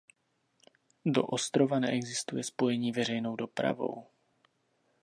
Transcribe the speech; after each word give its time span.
Do 1.05 1.23
Ostrova 1.23 1.79
neexistuje 1.79 2.43
spojení 2.43 2.91
veřejnou 2.91 3.35
dopravou. 3.35 4.07